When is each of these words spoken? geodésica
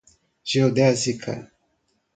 geodésica 0.51 1.35